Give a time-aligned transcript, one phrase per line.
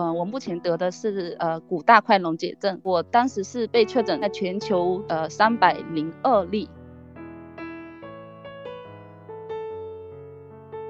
[0.00, 6.70] 呃，我目前得的是呃骨大块溶解症，我当时是被确诊在全球呃三百零二例。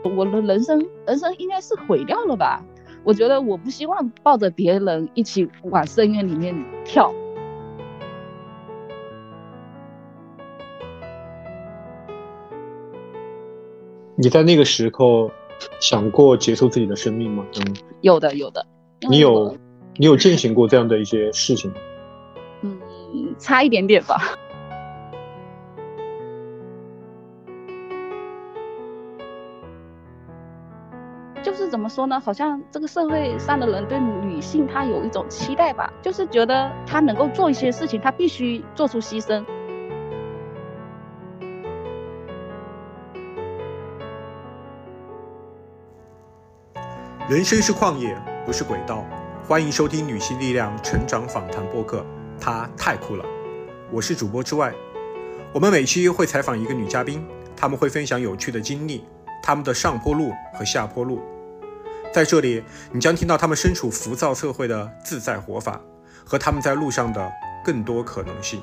[0.05, 2.65] 我的人生人生应该是毁掉了吧？
[3.03, 6.55] 我觉得我不希望抱着别人一起往深渊里面
[6.85, 7.13] 跳。
[14.15, 15.29] 你在那个时候
[15.81, 17.45] 想过结束自己的生命吗？
[17.59, 18.65] 嗯，有的，有的。
[19.09, 19.57] 你有
[19.97, 21.73] 你有践行过这样的一些事情？
[22.63, 22.79] 嗯，
[23.39, 24.17] 差一点点吧。
[31.43, 32.21] 就是怎么说呢？
[32.21, 39.43] 好像这个社会上的人对女性她有一种期待吧，就是觉得她能够做一些事情，她必须做出牺牲。
[47.29, 48.15] 人生是旷野，
[48.47, 49.07] 不是轨道。
[49.47, 52.05] 欢迎收听女性力量成长访谈播客，
[52.41, 53.25] 她太酷了。
[53.93, 54.73] 我是主播之外，
[55.53, 57.25] 我们每期会采访一个女嘉宾，
[57.57, 59.05] 她们会分享有趣的经历，
[59.43, 61.21] 她们的上坡路和下坡路。
[62.13, 65.81] 在这里，你将听到她们身处浮躁社会的自在活法，
[66.25, 67.31] 和她们在路上的
[67.65, 68.61] 更多可能性。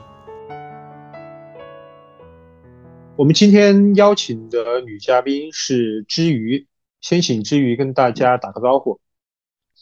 [3.15, 6.65] 我们今天邀请的女嘉宾是之余。
[6.99, 8.99] 先请之余跟大家打个招呼。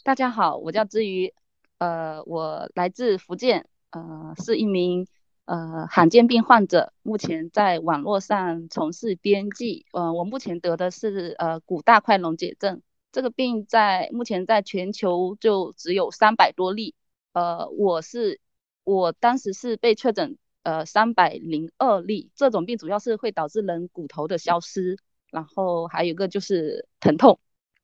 [0.06, 1.34] 大家好，我叫之瑜，
[1.78, 5.08] 呃，我来自福建，呃，是一名
[5.46, 9.84] 呃罕见病患者，目前在网络上从事编辑。
[9.90, 16.94] 呃，我目前得的是呃骨大块溶解症，这个病在目前在全球就只有三百多例。
[17.32, 18.38] 呃，我是
[18.84, 24.98] 我当时是被确诊呃三百零二例，这种病主要是会导致人骨头的消失。
[25.32, 27.40] 然后还有一个就是疼痛，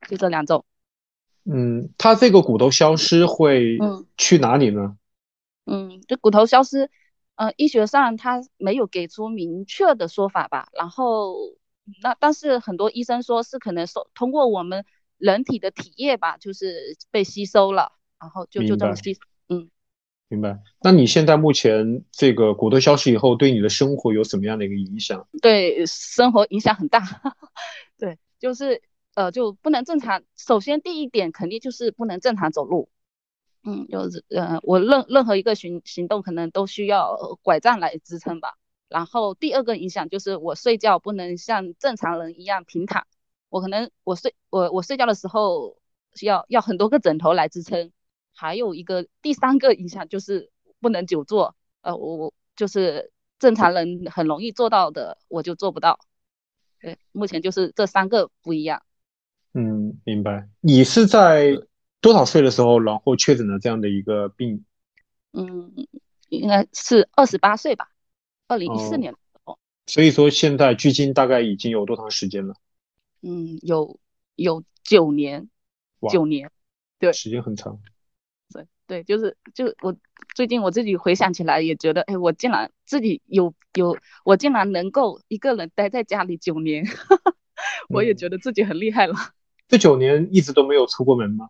[0.09, 0.65] 就这两种。
[1.45, 3.79] 嗯，它这个骨头消失会
[4.17, 4.97] 去哪里呢？
[5.67, 6.91] 嗯，这骨头消失，
[7.37, 10.69] 呃，医学上它没有给出明确的说法吧。
[10.73, 11.35] 然后
[12.03, 14.85] 那但是很多医生说是可能说通过我们
[15.19, 19.19] 人体的体液吧，就是被吸收了，然后就就这么吸。
[19.49, 19.71] 嗯。
[20.29, 20.59] 明白。
[20.81, 25.29] 那你现在目前这个骨头消失以后，对你的生活有什么样的一个影响？
[25.43, 27.01] 对生活影响很大。
[27.99, 28.81] 对，就是
[29.15, 30.23] 呃，就不能正常。
[30.37, 32.89] 首先第一点肯定就是不能正常走路。
[33.65, 38.55] 嗯，就是呃，我任任何一个行行动可能都需要拐杖来支撑吧。
[38.89, 43.07] 然后第二个影响就是我睡觉不能像正常人一样平躺，
[43.49, 45.79] 我可能我睡我我睡觉的时候
[46.21, 47.93] 要要很多个枕头来支撑。
[48.35, 50.51] 还有一个第三个影响就是
[50.81, 56.01] 不能久坐，呃，我我就是正常人很容易做到的，我就做不到。
[56.81, 58.83] 对，目前就是这三个不一样。
[59.55, 60.49] 嗯，明白。
[60.61, 61.53] 你是在
[62.01, 64.65] 多少岁的时候，然后确诊了这样的一个病？
[65.33, 65.73] 嗯，
[66.29, 67.91] 应该是二十八岁吧，
[68.49, 69.59] 二零一四年的时候。
[69.87, 72.55] 所以说现在距今大概已经有多长时间了？
[73.21, 73.99] 嗯，有
[74.37, 75.49] 有九年，
[76.11, 76.51] 九年，
[76.99, 77.79] 对，时间很长。
[78.53, 79.97] 对对，就是就我
[80.35, 86.85] 最近我自己回想起来也觉得，哎，我竟然自己有有，我竟然能够一个人待在家里九年，
[87.89, 89.15] 我也觉得自己很厉害了。
[89.73, 91.49] 这九年一直都没有出过门吗？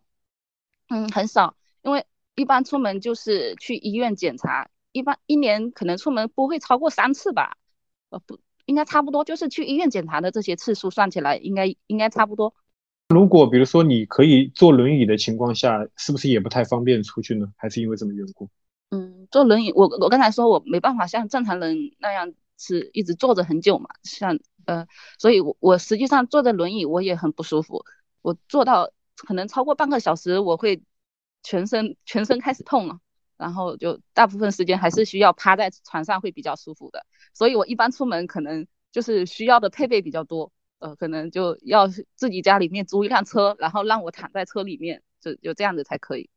[0.89, 2.07] 嗯，很少，因为
[2.37, 7.57] 一般出门就是去医院检查，一般一年可能出门不会超过三次吧，
[8.11, 12.55] 呃，不应该差不多，就是去医院检查的这些次数算起来，应该应该差不多。
[13.09, 17.53] 如果比如说你可以坐轮椅的情况下，是不是也不太方便出去呢？
[17.57, 18.49] 还是因为什么缘故？
[18.91, 24.87] 嗯，坐轮椅，我我刚才说我没办法像正常人那样是一直坐着很久嘛，像呃，
[25.19, 27.85] 所以我我实际上坐着轮椅我也很不舒服，
[28.23, 30.83] 我做到可能超过半个小时，我会
[31.43, 32.99] 全身全身开始痛了，
[33.37, 37.05] 然后就大部分时间还是需要趴在床上会比较舒服的，
[37.35, 40.51] 所以我一般出门可能就是需要的配备比较多。
[40.79, 46.29] 呃，可能就要自己家里面租一辆车，然后让我躺在车里面，就就这样子才可以。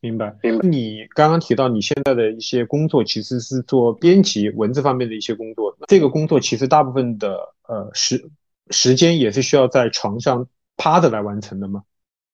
[0.00, 0.68] 明白，明白。
[0.68, 8.30] 你刚刚提到你现在的一些工作其实是做编辑文字方面的一些工作，这个工作其实大部分的呃时
[8.68, 11.84] 时间也是需要在床上趴着来完成的吗？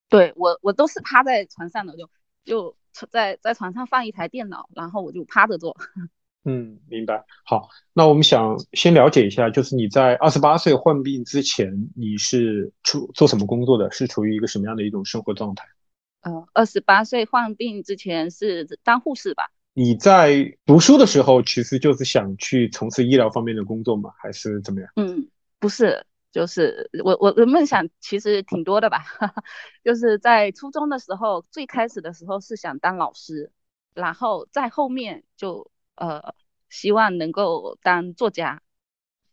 [0.08, 2.08] 对我，我都是趴在床上的，就
[2.44, 2.76] 就
[3.10, 5.76] 在在床上放一台电脑，然后我就趴着做。
[6.44, 7.25] 嗯，明白。
[7.44, 13.90] 好，那我们想先了解一下，就是你在二十八岁患病之前，你是处做什么工作的？
[13.90, 15.66] 是处于一个什么样的一种生活状态？
[16.22, 19.50] 呃，二十八岁患病之前是当护士吧。
[19.75, 24.10] 你在读书的时候，其实就是想去从事医疗方面的工作吗？
[24.19, 24.90] 还是怎么样？
[24.96, 25.28] 嗯，
[25.58, 29.05] 不是，就是我我的梦想其实挺多的吧，
[29.85, 33.50] 就是在初中的时候，最开始的时候是想当老师，
[33.94, 36.35] 然后在后面就呃
[36.69, 38.62] 希望能够当作家，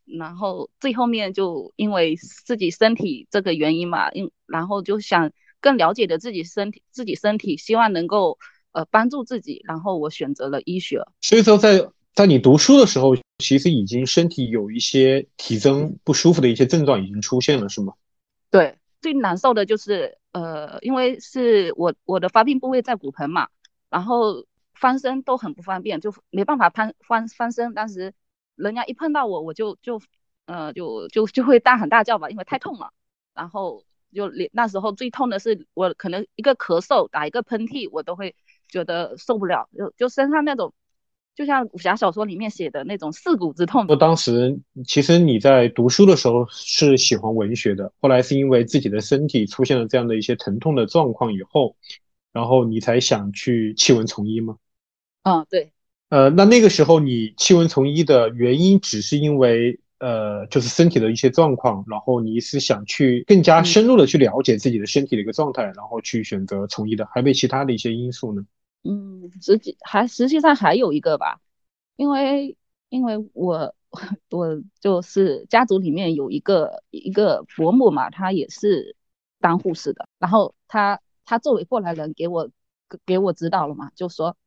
[0.05, 8.39] 然后最后面就因为自己身体这个原因嘛，因然后就想更了解的自己身体自己身体，希望能够
[8.71, 11.03] 呃帮助自己，然后我选择了医学。
[11.21, 13.15] 所以说在在你读书的时候。
[13.39, 17.93] 其实已经身体有一些体征不舒服的一些症状已经出现了，是吗？
[18.49, 23.49] 对，最难受的就是呃，因为是我我的发病部位在骨盆嘛，
[23.91, 27.75] 然后翻身都很不方便，就没办法翻翻翻身。
[27.75, 28.11] 当时
[28.55, 30.01] 人家一碰到我，我就就
[30.47, 32.91] 呃就就就会大喊大叫吧，因为太痛了。
[33.35, 38.35] 然后就连那时候最痛的是我可能一个咳嗽打一个喷嚏，我都会
[38.67, 40.73] 觉得受不了，就就身上那种。
[41.37, 43.85] 就像武侠小说里面写的那种四骨之痛。
[43.87, 51.75] 我当时其实你在读书的时候是喜欢文学的，后来是因为自己的身体出现了这样的一些疼痛的状况以后，
[52.33, 54.57] 然后你才想去弃文从医吗？
[55.21, 55.71] 嗯，对。
[56.09, 68.43] 呃，那那个时候你弃文从医的原因只是因为呃，就是身体的一些状况，然后你是想去更加深入的去了解自己的身体的一个状态，然后去选择从医的，还没其他的一些因素呢？
[68.87, 71.41] 嗯，实际还实际上还有一个吧，
[71.97, 72.55] 因为
[72.89, 73.75] 因为我
[74.29, 78.95] 我就是家族里面有一个一个伯母嘛，她也是
[79.39, 82.49] 当护士的，然后她她作为过来人给我
[83.05, 84.37] 给我指导了嘛，就说，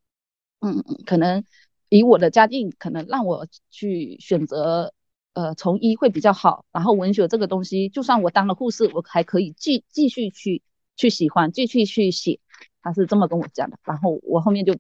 [0.61, 1.45] 嗯嗯，可能
[1.91, 4.95] 以我的家境，可能让我去选择
[5.35, 10.63] 呃从医会比较好，然后文学这个东西，就算我当了护士，我还可以继继续去
[10.97, 12.41] 去喜欢，继续去写。
[12.83, 14.75] 他是这么跟我讲的，然后我后面就，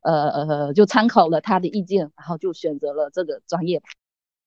[0.00, 3.82] 呃呃，就参考了他的意见，然后就选择了这个专业。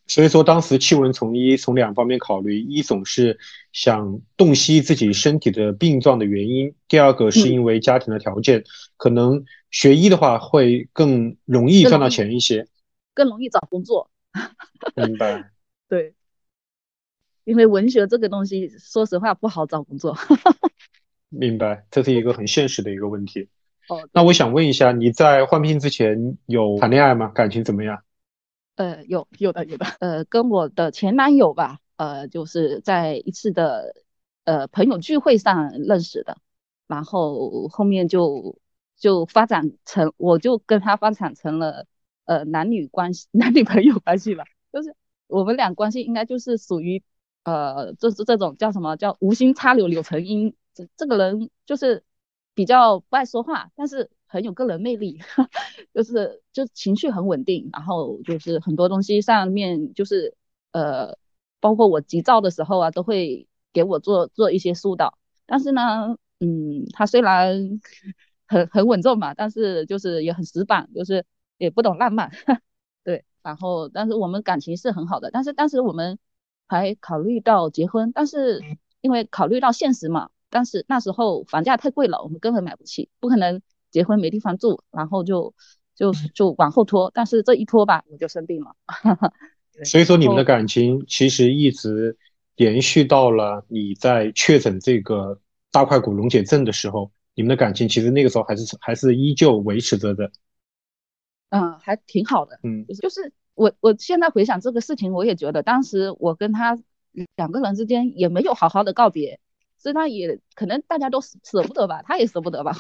[0.06, 3.39] 所以说，当时弃文从医，从两方面考虑：一种是
[3.71, 8.65] 想洞悉自己身体的病状的原因；第二个是因为家庭的条件，
[8.97, 12.68] 可能学医的话会更容易赚到钱一些，
[13.13, 14.12] 更容易找工作。
[14.95, 15.51] 明白。
[15.88, 16.13] 对，
[17.45, 20.18] 因为文学这个东西，说实话不好找工作。
[21.33, 23.50] 明白，这是一个很现实的一个问题。
[23.89, 27.27] 哦，那我想问一下，你在患病之前有谈恋爱吗？
[27.30, 28.01] 感情怎么样？
[28.75, 29.85] 呃，有有的有的。
[30.00, 33.94] 呃，跟我的前男友吧，呃，就是在一次的
[34.45, 36.38] 呃朋友聚会上认识的，
[36.88, 38.57] 然后后面就
[38.97, 41.85] 就发展成，我就跟他发展成了
[42.25, 44.45] 呃男女关系， 男女朋友关系吧。
[44.71, 44.95] 就是
[45.27, 47.03] 我们俩关系应该就是属于
[47.44, 50.56] 呃，就是这种叫什么叫无心插柳柳成荫。
[50.74, 52.04] 这这个人就是
[52.54, 55.20] 比较不爱说话，但是很有个人魅力，
[55.94, 60.36] 就是就情绪很稳定，然后就是很多东西上面就是
[60.72, 61.18] 呃，
[61.60, 65.18] 包括我急躁的时候啊，都会给我做做一些疏导。
[65.46, 67.80] 但是呢，嗯，他虽然
[68.48, 71.26] 很很稳重嘛，但是就是也很死板，就是
[71.58, 72.31] 也不懂浪漫，
[73.04, 73.26] 对。
[73.44, 76.18] 然后，但是我们感情是很好的，但是当时我们
[76.68, 78.62] 还考虑到结婚，但是
[79.02, 80.30] 因为考虑到现实嘛。
[80.54, 83.60] 但是那时候房价太贵了，我们根本买不起，不可能
[83.90, 85.56] 结婚没地方住，然后就
[85.96, 87.10] 就就往后拖。
[87.12, 88.76] 但是这一拖吧，我就生病了。
[89.83, 92.16] 所以说你们的感情其实一直
[92.57, 95.42] 延续到了你在确诊这个
[95.72, 100.31] 大块骨溶解症的时候，你们的感情其实那个时候还是还是依旧维持着的。
[101.50, 102.60] 嗯，还挺好的。
[102.62, 106.80] 嗯，就是我我现在回想这个事情，我也觉得当时我跟他
[107.36, 109.40] 两个人之间也没有好好的告别。
[109.83, 112.73] 所以他也可能大家都舍舍不得吧，他也舍不得吧。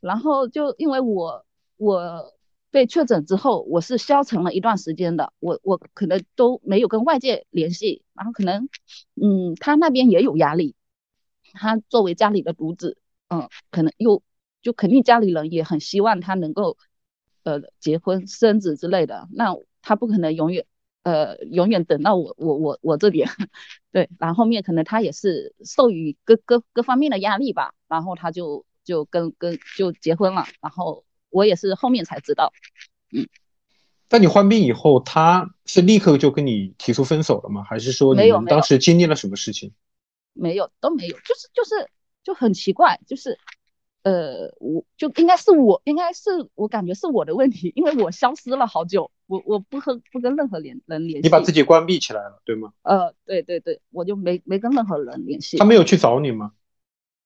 [0.00, 1.44] 然后就因为我
[1.76, 2.32] 我
[2.70, 8.70] 被确诊之后，我是消沉了一段时间的，我我可能都没有跟外界联系，然后可能
[9.14, 10.74] 嗯他那边也有压力，
[11.52, 12.96] 他作为家里的独子，
[13.28, 14.22] 嗯，可能又
[14.62, 16.78] 就肯定家里人也很希望他能够
[17.42, 20.64] 呃结婚生子之类的，那他不可能永远。
[21.02, 23.28] 呃，永远等到我我我我这边，
[23.90, 32.52] 对，然后后面可能他也是受于各各各方面的压力吧，然后他就就跟跟就结婚了，然后我也是后面才知道，
[33.12, 33.26] 嗯。
[34.08, 37.64] 在你患病以后，他是立刻就跟你提出分手了吗？
[37.64, 39.72] 还是说你们当时经历了什么事情？
[40.34, 41.88] 没有，都没有，就是就是
[42.22, 43.38] 就很奇怪，就是。
[44.04, 51.26] 呃，我就应该是我，应该是我感觉是我的问题，因为我消失了好久，我我不和不跟任何联人联系。
[51.26, 52.74] 你把自己关闭起来了，对吗？
[52.82, 55.56] 呃，对对对，我就没没跟任何人联系。
[55.56, 56.52] 他没有去找你吗？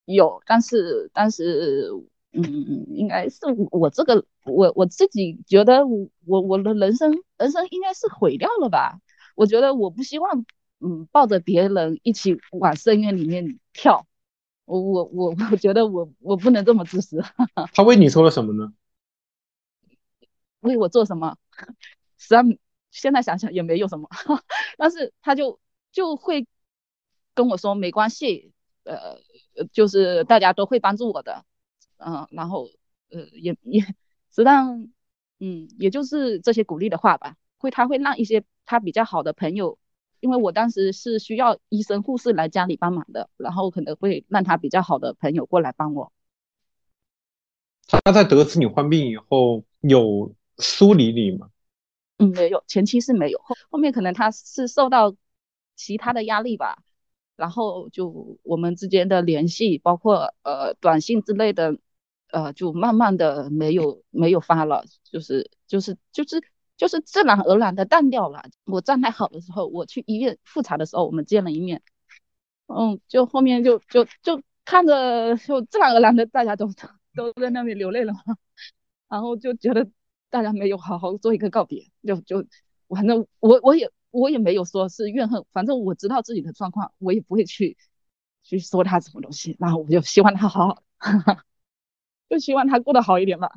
[0.05, 1.91] 有，但是但是，
[2.31, 3.39] 嗯嗯，应该是
[3.73, 9.01] 我这个，我我自己觉得我我的人生人生应该是毁掉了吧？
[9.35, 10.47] 我觉得我不希望
[10.79, 14.07] 嗯抱着别人一起往深渊里面跳。
[14.65, 17.21] 我我我我觉得我我不能这么自私。
[17.75, 18.73] 他为你做了什么呢？
[20.61, 21.37] 为我做什么？
[22.19, 22.59] 实际上
[22.91, 24.09] 现在想想也没有什么，
[24.79, 25.61] 但是他就
[25.93, 26.47] 就会
[27.35, 28.53] 跟我说没关系，
[28.85, 29.19] 呃，
[29.73, 31.45] 就是大家都会帮助我的，
[31.99, 32.69] 嗯，然后
[33.11, 33.95] 呃也也实
[34.37, 34.89] 际上
[35.39, 39.79] 嗯也就是这些鼓励的话吧，会他会让一些他比较好的朋友。
[40.21, 46.11] 因为我当时是需要医生护士来家里帮忙的，然后可能会让他比较好的朋友过来帮我。
[48.03, 51.51] 他在得知你患病以后有疏离你吗？
[52.19, 55.15] 嗯，没有，前期是没有，后后面可能他是受到
[55.75, 56.83] 其他的压力吧，
[57.37, 61.77] 然后就我们之间的联系，包括呃短信之类的，
[62.31, 66.43] 呃就慢慢的没有没有发了，就是就是就是。
[66.79, 68.43] 就是自然而然的淡掉了。
[68.67, 71.81] 我状态好的时候，我去医院复查的时候，我们见了一面。
[72.67, 76.67] 嗯，就后面就就就看着，就自然而然的大家都
[77.15, 78.21] 都在那边流泪了嘛。
[79.09, 79.89] 然后就觉得
[80.29, 82.47] 大家没有好好做一个告别，就就
[82.89, 87.77] 反正我我也我也没有说是怨恨，反正我知道自己的状况，我也不会去
[88.43, 89.57] 去说他什么东西。
[89.59, 90.83] 然后我就希望他好好，
[92.31, 93.51] 就希望他过得好一点吧。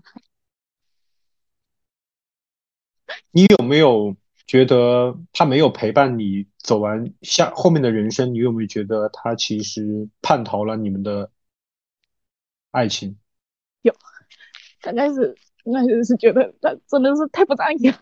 [3.31, 4.15] 你有没有
[4.45, 8.33] 觉得他没有陪伴你走完下后面的人生？
[8.33, 11.31] 你有没有觉得他其实叛逃了你们的
[12.71, 13.17] 爱情？
[13.81, 13.95] 有，
[14.81, 15.35] 刚开始
[15.65, 17.97] 那就是觉得他真的是太不仗义了，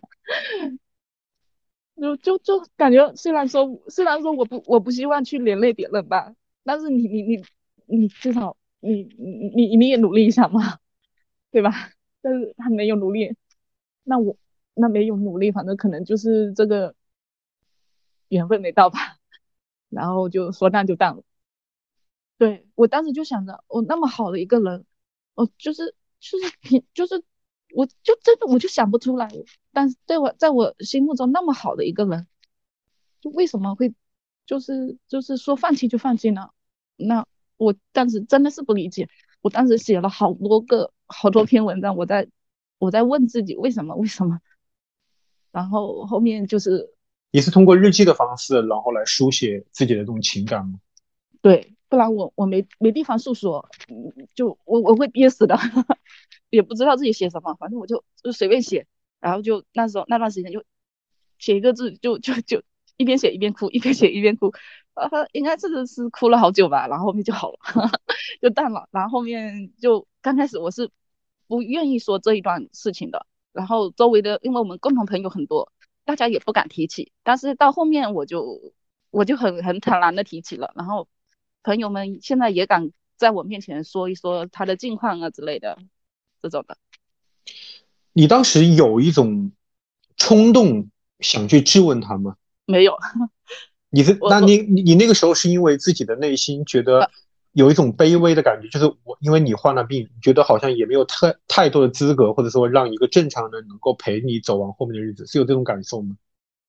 [2.01, 7.43] 就就就感觉虽然说虽然说我不我不希望去连累别人吧，但是你你你
[7.85, 10.79] 你至少你你你你也努力一下嘛，
[11.51, 11.71] 对吧？
[12.21, 13.35] 但是他没有努力，
[14.03, 14.37] 那我。
[14.79, 16.93] 那没有努力，反正可能就是这个
[18.27, 19.17] 缘分没到吧，
[19.89, 21.23] 然后就说淡就淡了。
[22.37, 24.85] 对我当时就想着，我那么好的一个人，
[25.33, 27.23] 我就是就是平就是，
[27.73, 29.29] 我就真的我就想不出来，
[29.71, 32.27] 但是对我在我心目中那么好的一个人，
[33.21, 33.93] 就为什么会
[34.45, 36.49] 就是就是说放弃就放弃呢？
[36.95, 37.25] 那
[37.57, 39.09] 我当时真的是不理解，
[39.41, 42.27] 我当时写了好多个好多篇文章，我在
[42.79, 44.39] 我在问自己为什么为什么。
[45.51, 46.93] 然后后面就是
[47.31, 50.79] 你是通过日记的方式，然后来书写自己的这种情感吗？
[51.41, 53.67] 对，不然我我没没地方诉说，
[54.35, 55.57] 就我我会憋死的，
[56.49, 58.87] 也不知道自己写什么，反正我就就随便写，
[59.19, 60.63] 然后就那时候那段时间就
[61.39, 62.63] 写一个字，就就就
[62.97, 64.51] 一边写一边哭，一边写一边哭，
[64.93, 67.57] 呃，应该这个是哭了好久吧，然后后面就好了，
[68.41, 68.87] 就淡了。
[68.91, 70.89] 然后后面就刚开始我是
[71.47, 73.25] 不愿意说这一段事情的。
[73.53, 75.71] 然后周围的，因为我们共同朋友很多，
[76.05, 77.11] 大家也不敢提起。
[77.23, 78.73] 但是到后面我就
[79.09, 81.07] 我就很很坦然的提起了，然后
[81.63, 85.79] 朋友们现在也敢在我面前说一说他的近况啊之类的
[86.41, 86.77] 这种的。
[88.13, 89.51] 你当时有一种
[90.15, 90.89] 冲动
[91.19, 92.35] 想去质问他吗？
[92.65, 92.97] 没有。
[93.89, 97.09] 你是 那你你你那个时候是因为自己的内心觉得。
[97.53, 106.15] 有一种卑微的感觉，就是我因为你患了病，觉得好像也没有太太多的资格，或者说让一个正常人能够陪你走完后面的日子，是有这种感受吗？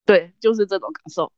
[0.06, 1.30] 对，就是这种感受，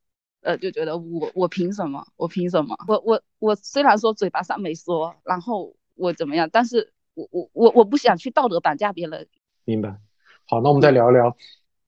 [0.43, 2.07] 呃，就觉得我我凭什么？
[2.15, 2.77] 我凭什么？
[2.87, 9.29] 我我我虽然说嘴巴上没说，然后我怎么样，但是我我我我不想去道德绑架别人。
[9.65, 9.99] 明白。
[10.47, 11.37] 好，那我们再聊聊，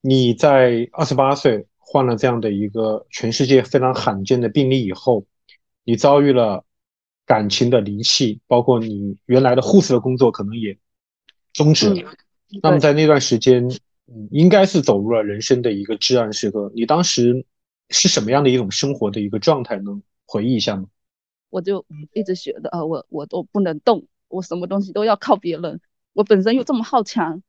[0.00, 5.26] 你在二十八岁患了这样的一个全世界非常罕见的病例以后，
[5.85, 6.64] 你遭遇了。
[7.25, 10.76] 感情的离弃，包括你原来的护士的工作可能也
[11.52, 12.12] 终止了。
[12.61, 13.64] 那么在那段时间，
[14.07, 16.73] 嗯，应该是走入了人生的一个至暗时刻。
[16.75, 17.47] 你当时
[17.91, 19.79] 是什么样的一种生活的一个状态？
[19.79, 20.87] 能回忆一下吗？
[21.49, 25.81] 我就一直觉得，呃，我我都不能动，我什么东西都要靠别人。
[26.12, 27.43] 我本身又这么好强，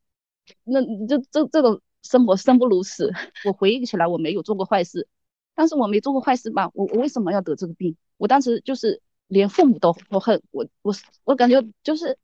[0.64, 3.12] 那就这这种生活生不如死。
[3.46, 5.08] 我回忆起来，我没有做过坏事，
[5.56, 6.70] 但是我没做过坏事吧？
[6.74, 7.98] 我我为什么要得这个病？
[8.18, 9.02] 我当时就是。
[9.28, 12.20] 连父母都都恨我，我我感觉就是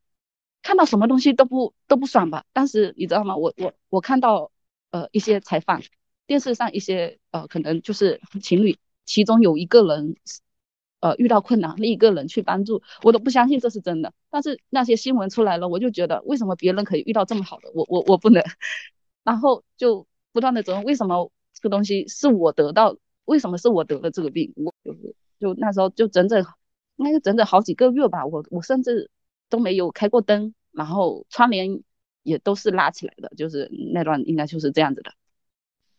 [0.62, 2.46] 看到什么东西都不都不爽吧。
[2.54, 3.36] 当时你知道吗？
[3.36, 4.52] 我我我看到
[4.92, 5.82] 呃一些采访，
[6.28, 10.18] 电视上一些呃可能就是情侣，其中有一个人
[11.00, 14.14] 呃遇到困难，另一个人去帮助，我都不相信这是真的。
[14.30, 18.44] 但是那些新闻出来了，我就觉得为什么别人可以遇到这么好的，我我我不能。
[19.24, 24.54] 然后就不断的责问为什么这个东西是我得到，为什么是我得了这个病？
[24.56, 26.46] 我就是就那时候就整整。
[26.98, 29.10] 应该是整整好几个月吧，我我甚至
[29.48, 31.82] 都没有开过灯，然后窗帘
[32.24, 35.14] 也都是拉起来的，就是那段应该就是这样子的。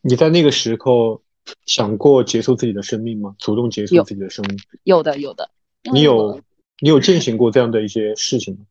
[0.02, 1.23] 你在那个时候
[1.66, 3.35] 想过结束自己的生命吗？
[3.38, 4.59] 主动结束自己的生命？
[4.85, 5.50] 有的，有的。
[5.92, 6.40] 你有
[6.80, 8.66] 你有践行过这样的一些事情吗？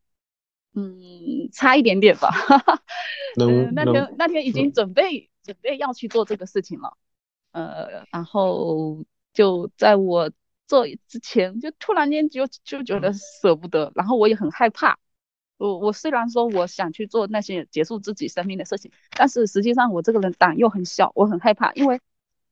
[0.74, 2.30] 嗯，差一点点吧。
[3.36, 6.96] 能 那天那天已经准备准备要去做这个事情了，
[7.52, 10.30] 呃，然后就在我
[10.66, 14.98] 做之前，就突然间就就觉得舍不得，然后我也很害怕。
[15.56, 22.00] 我我虽然说我想去做那些结束自己生命的事情，但是实际上我这个人胆又很小，我很害怕，因为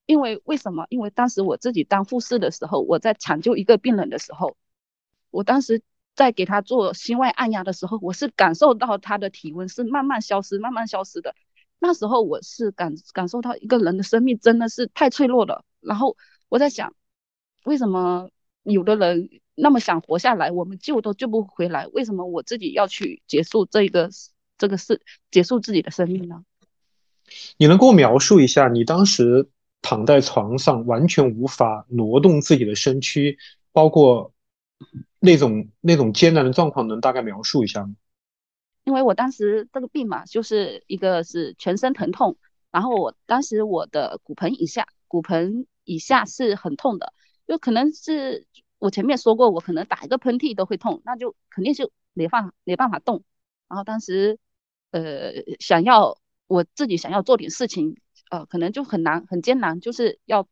[0.08, 0.86] 因为为什么？
[0.88, 4.56] 因为当时我自己当护士的时候，我在抢救一个病人的时候，
[5.30, 5.80] 我当时。
[6.18, 11.36] 在给他做心外按压的时候，我是感受到他的体温是慢慢消失、慢慢消失的。
[11.78, 15.64] 那时候我是感感受到一个人的生命真的是太脆弱了。
[15.80, 16.16] 然后
[16.48, 16.92] 我在想，
[17.62, 18.30] 为什么
[18.64, 21.86] 有的人那么想活下来，我们救都救不回来？
[21.86, 24.10] 为什么我自己要去结束这个
[24.58, 25.00] 这个事，
[25.30, 26.42] 结束自己的生命呢？
[27.58, 29.48] 你能给我描述一下，你当时
[29.82, 33.38] 躺在床上，完全无法挪动自己的身躯，
[33.72, 34.32] 包括？
[35.20, 37.96] 那种那种艰难的状况，能大概描述一下吗？
[38.84, 42.36] 因为我当时这个病嘛，就是一个是全身疼痛，
[42.70, 47.12] 然后我当时我的骨盆以下，骨盆以下是很痛的，
[47.48, 48.46] 就可能是
[48.78, 53.24] 我前面说过，我可能打一个喷嚏都会痛，那就肯定是没法没办法动。
[53.66, 54.38] 然后当时
[54.92, 56.16] 呃想要
[56.46, 57.96] 我自己想要做点事情，
[58.30, 60.46] 呃可能就很难很艰难，就是要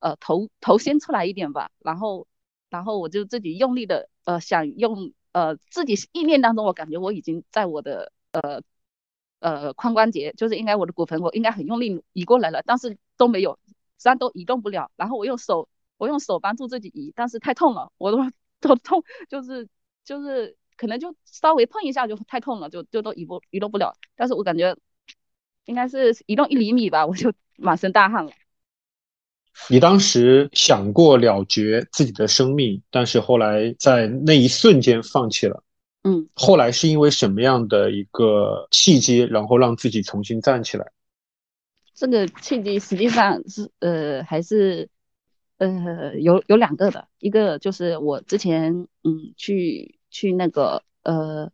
[0.00, 2.26] 呃头头先出来一点吧，然后。
[2.70, 8.60] 然后我就自己用力的，呃，想用，呃，自己意念当中，我感觉我已经在我的，呃，
[9.40, 14.90] 呃，髋关节，就是应该我的骨盆，我应该很用力移过来了，但是都没有，实际上都移动不了。
[14.96, 15.66] 然后我用手，
[15.96, 18.18] 我用手帮助自己移，但是太痛了，我都
[18.60, 19.66] 都痛，就是
[20.04, 23.96] 就是可能就稍微碰一下就太痛了，就就都移不移动不了。
[24.14, 24.76] 但是我感觉
[25.68, 28.32] 应该是移动一厘米吧，我就满身大汗了。
[29.70, 35.62] 你当时想过了结自己的生命，但是后来在那一瞬间放弃了。
[36.04, 40.90] 嗯，后来是因为什么样的一个契机，然后让自己重新站起来？
[41.92, 44.88] 这个契机实际上是呃还是
[45.58, 51.50] 呃有有两个的，一个就是我之前嗯去去那个呃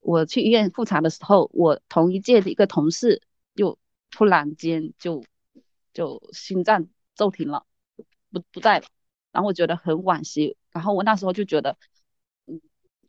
[0.00, 3.20] 我去医院复查的时候，我同一届的一个同事
[3.54, 3.78] 就
[4.10, 5.24] 突然间就
[5.92, 6.88] 就心脏。
[7.14, 7.66] 骤停了，
[8.30, 8.86] 不不在了，
[9.32, 11.76] 然后我觉得很惋惜，然后我那时候就觉得，
[12.46, 12.58] 嗯，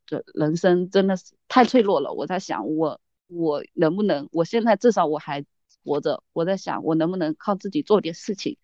[0.06, 2.12] 这人生真的是太脆弱了。
[2.12, 5.46] 我在想，我我能不能，我现在至少我还
[5.86, 8.58] 活着，我在想我能不能靠自己做点事情。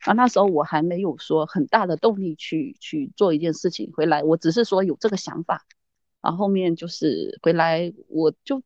[0.00, 5.64] 啊，那时候我还没有说很大的动力去去做一件事情回来，我只是说有这个想法。
[6.20, 8.62] 然后后面就是回来，我就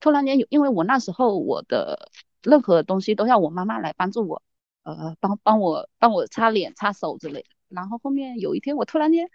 [0.00, 2.10] 突然间有，因为我那时候我的
[2.42, 4.42] 任何东西都要我妈妈来帮助我。
[4.82, 7.48] 呃，帮帮我帮我擦脸擦手之类的。
[7.68, 9.28] 然后后面有一天，我突然间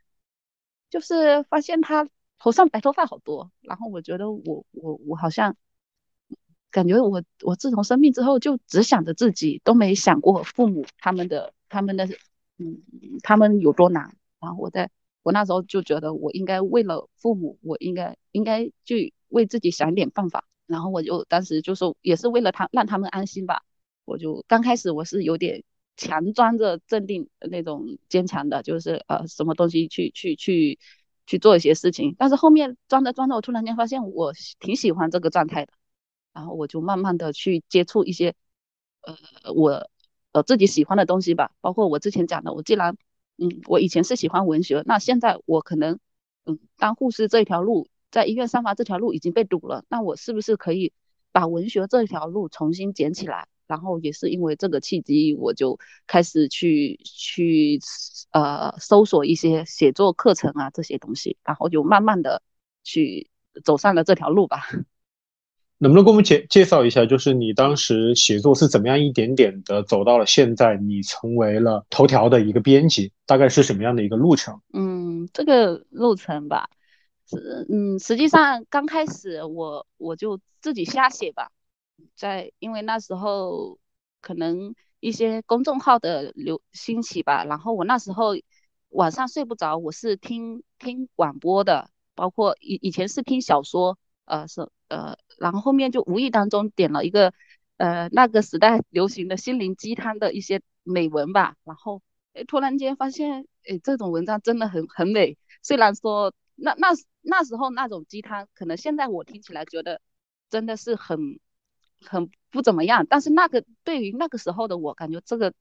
[0.89, 2.07] 就是发现他
[2.39, 3.51] 头上白头发好多。
[3.59, 5.57] 然后我觉得我我我好像
[6.69, 12.07] 感觉我我自从生病之后就只想着自己，都没想过父母他们的他们的
[12.57, 12.81] 嗯
[13.21, 14.15] 他们有多难。
[14.39, 14.89] 然后我在
[15.21, 20.45] 我那时候就觉得我应该为了父母，我应该应该去为自己想点办法。
[20.71, 23.63] 然后我就当时就说也是为了他让他们安心吧。
[24.05, 25.63] 我就刚开始我是有点
[25.95, 30.79] 强装着镇定那种坚强的，就是呃什么东西去去去
[31.27, 35.73] 去做一些事情，但是后面装着装着，我突然间发现我挺喜欢这个状态的，
[36.33, 38.33] 然后我就慢慢的去接触一些
[39.01, 39.87] 呃我
[40.31, 42.97] 呃自己喜欢的东西吧，包括我之前讲的，我既然
[43.37, 45.99] 嗯我以前是喜欢文学，那现在我可能
[46.45, 50.93] 嗯当护士这条路在医院上班这条路已经被堵了，那我是不是可以
[51.31, 53.47] 把文学这条路重新捡起来？
[53.67, 57.79] 然后也是因为这个契机，我就开始去去
[58.31, 62.41] 呃搜索一些写作课程啊这些东西，然后就慢慢的
[62.83, 63.29] 去
[63.63, 64.67] 走上了这条路吧。
[65.79, 74.61] 能不能给我们介介绍一下，就是你当时写作是怎么样一点点的走到了现在，你成为了头条的一个编辑，大概是什么样的一个路程？
[74.73, 76.80] 嗯，这个路程吧，是
[77.69, 81.51] 嗯，实际上刚开始我我就自己瞎写吧。
[82.15, 83.79] 在，因为那时候
[84.21, 88.33] 可能一些公众号的流兴起吧，然后我那时候
[88.89, 97.33] 晚上睡不着，我是听听广播的，包括以以前是听小说，呃是呃，然后后面就无意当中点了一个
[97.77, 102.01] 呃那个时代流行的心灵鸡汤的一些美文吧，然后
[102.33, 106.89] 诶突然间发现诶这种文章真的很很美，虽然说那那
[107.21, 110.01] 那时候那种鸡汤，可能现在我听起来觉得
[110.49, 111.39] 真的是很。
[112.03, 115.53] 很不怎么样，但是那个对于那个时候的我，感觉这个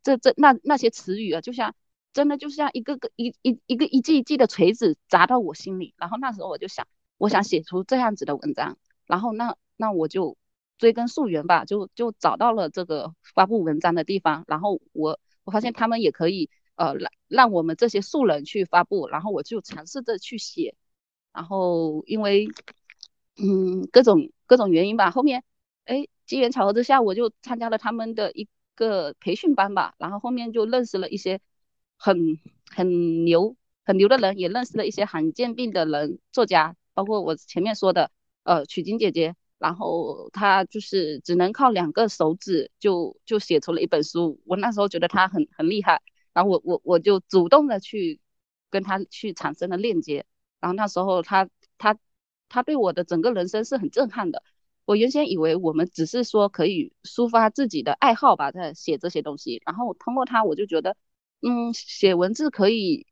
[0.00, 1.74] 这这那那些词语啊，就像
[2.12, 5.94] 真的就像一个个一一一个一记一记的锤子砸到我心里。
[5.96, 10.38] 然后那时候我就想，我想写出这样子的文章，然后那那我就
[10.78, 14.44] 追根溯源吧，就就找到了这个发布文章的地方。
[14.46, 20.76] 然后我我发现他们也可以呃让让我们这些素人去发布，然后我就尝试着去写。
[21.38, 22.48] 然后因为
[23.36, 25.44] 嗯各种各种原因吧，后面
[25.84, 29.94] 哎机缘巧合之下，我就参加了他们的一个培训班吧。
[29.98, 31.40] 然后后面就认识了一些
[31.96, 32.40] 很
[32.74, 38.10] 很牛很牛的人，也认识了一些罕见病的人作家，包括我前面说的
[38.42, 39.36] 呃曲晶姐姐。
[39.58, 44.40] 然后她就是只能靠两个手指就就写出了一本书。
[44.44, 48.18] 我那时候觉得她很很厉害，然后我我我就主动的去
[48.70, 50.26] 跟她去产生了链接。
[50.60, 51.98] 然后那时候他他
[52.48, 54.42] 他对我的整个人生是很震撼的。
[54.84, 59.60] 我原先以为我们只是说可以抒发自己的爱好吧，在写这些东西。
[59.66, 60.96] 然后通过他，我就觉得，
[61.42, 63.06] 嗯，写文字可以，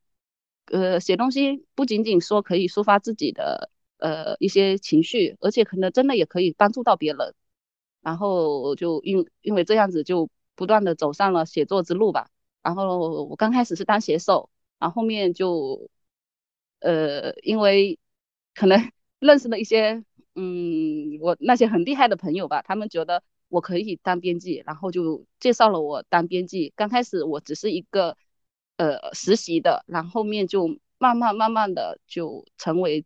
[0.67, 7.35] 呃，写东西不仅仅说可以抒发自己的呃一些情绪，而且可能真的也可以帮助到别人。
[8.01, 12.31] 然后就因因为这样子，就不断的走上了写作之路吧。
[12.63, 15.91] 然后我刚开始是当写手，然后后面就。
[16.81, 17.99] 呃，因为
[18.55, 26.73] 可能 认识了一些，嗯，我那些很厉害的朋友吧，他们觉得我可以当编辑，然后就介绍了我当编辑。
[26.77, 28.17] 刚开始我只是一个
[28.77, 33.05] 呃实习的，然后后面就慢慢慢慢的就成为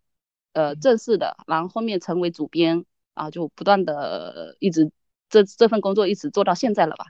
[0.52, 4.90] 呃正式的，然后后面成为主编，然后就不断的一直
[5.28, 7.06] 这这份工作一直做到现在了吧。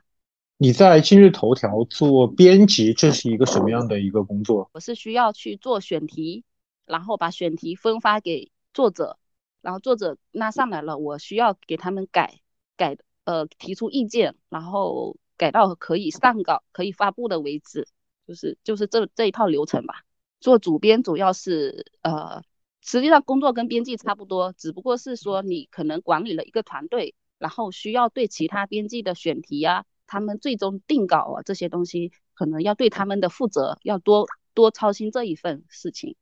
[0.59, 4.68] 你在今日头条做编辑，这是一个什么样的一个工作？
[4.75, 6.44] 我是需要去做选题。
[6.90, 9.18] 然后把选题分发给作者，
[9.61, 12.40] 然后作者拉上来了，我需要给他们改
[12.76, 17.87] 改，呃，提出意见，然后改到可以上稿、可以发布的为止，
[18.26, 20.05] 就是就是这这一套流程吧。
[20.40, 22.42] 做主编主要是呃，
[22.81, 36.16] 实际上工作跟编辑差不多，只不过是说你可能管理了一个团队，然后需要对其他编辑的选题啊，他们最终定稿啊这些东西，可能要对他们的负责，要多多操心这一份事情。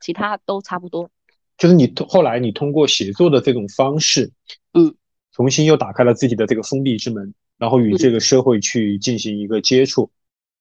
[0.00, 1.10] 其他都差不多，
[1.56, 4.30] 就是你后来你通过写作的这种方式，
[4.74, 4.94] 嗯，
[5.32, 10.10] 重新又打开了自己的这个封闭之门，然后与这个社会去进行一个接触。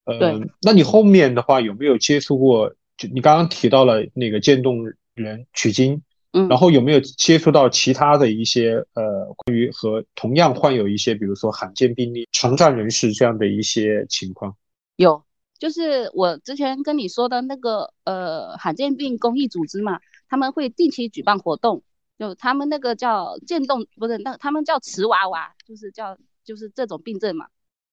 [0.06, 2.74] 呃，那你后面的话有没有接触过？
[2.98, 14.56] 就你刚刚提到了那个渐冻人取经，嗯，然后有没有接触到其他的一些呃关于和同样患有一些比如说罕见病例、常障人士这样的一些情况？
[14.96, 15.27] 有。
[15.60, 21.84] 就是我之前跟你说的那个呃罕见病公益组织嘛，他们会定期举办活动，
[22.20, 27.48] 就他们那个叫渐冻，不是那他们叫瓷娃娃，就是叫就是这种病症嘛，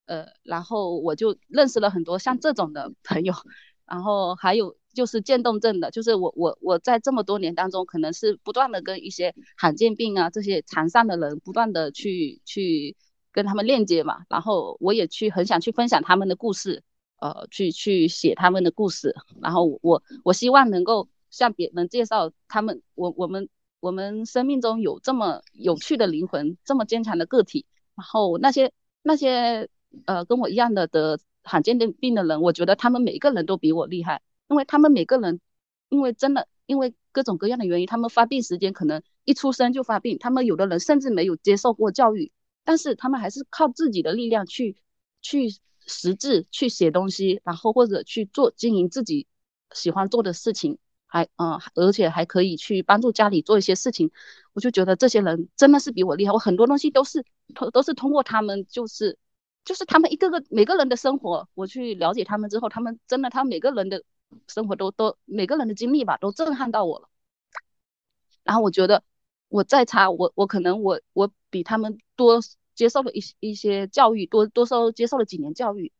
[0.07, 3.33] 呃，然后我就认识了很多像这种的朋友，
[3.87, 12.94] 然后还有就是渐冻症的，就是我我我在这么多年当中，可能是不断的跟一些罕见病啊这些残障的人不断的去去
[13.33, 16.83] 跟他们链接嘛，然后我也去很想去分享他们的故事。
[17.20, 23.48] 呃，去去写他们的故事，然后我我希望能够向别人介绍他们，我我们
[23.81, 28.72] 我们生命中有这么有趣的灵魂，这么坚强的个体，然后那些
[29.03, 29.70] 那些
[30.05, 35.40] 呃跟我一样的得罕见的病的人，我觉得他们每个人都比我厉害，因为他们每个人，
[35.88, 42.33] 因为真的因为各种各样的原因，他们发病时间可能一出生就发病，他们有的人甚至没有接受过教育，
[42.64, 44.77] 但是他们还是靠自己的力量去
[45.22, 45.48] 去。
[45.87, 49.27] 识字去写东西，然后或者去做经营自己
[49.73, 54.11] 喜欢做的事情，还嗯，而且还可以去帮助家里做一些事情，
[54.53, 56.33] 我就觉得这些人真的是比我厉害。
[56.33, 59.18] 我很多东西都是通都是通过他们，就是
[59.64, 64.03] 就是他们一个个每个人的生活，我去了解他们之后，他们真的，他每个人的
[64.49, 67.09] 生活都都每个人的经历吧，都震撼到我了。
[68.42, 69.03] 然后我觉得
[69.49, 72.40] 我再差，我我可能我我比他们多。
[72.75, 75.93] 接受了一些一些教育，多多受接受了几年教育，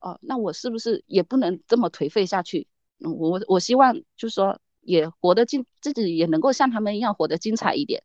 [0.00, 2.66] 哦，那我是不是也不能这么颓废下去？
[3.04, 8.02] 嗯，我我希望就是说也活得精，自己也能够像他们一样活得精彩一点。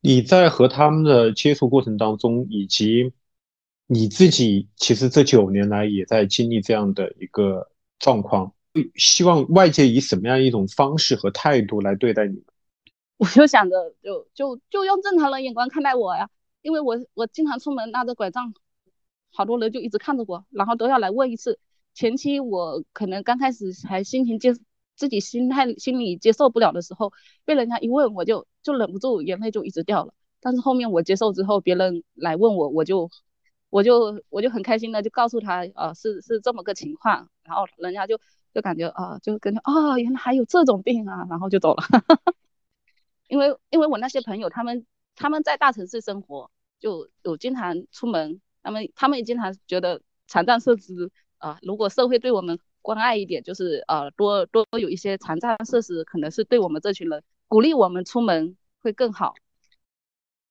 [0.00, 3.12] 你在和他们的接触过程当中，以及
[3.86, 8.52] 你自己其实这九年来也在经历这样的一个状况，
[8.96, 12.44] 希望外界以什么样一种方式和态度来对待你们？
[13.16, 16.28] 我就想着，就就就用正常人眼光看待我呀。
[16.64, 18.54] 因为我我经常出门拿着拐杖，
[19.30, 21.60] 好多人就一直看着我，然后都要来问一次。
[21.92, 24.54] 前期我可能刚开始还心情接
[24.96, 27.12] 自己心态心里接受不了的时候，
[27.44, 30.14] 被人家一问我就就忍不住眼泪就一直掉了。
[30.40, 33.10] 但是后面我接受之后，别人来问我，我就
[33.68, 38.18] 我就我就很开心的就告诉他，呃，是是这么个情况，然后人家就
[38.54, 41.82] 就感觉啊，就感觉啊，原来还有这种病啊，然后就走了。
[43.28, 46.50] 因为因为我那些朋友他们他们在大城市生活，
[46.80, 59.34] 就有经常出门，他们他们也经常觉得残障设施啊，如果社会对我们关爱一点，就是呃多多有一些残障设施，可能是对我们这群人鼓励我们出门会更好。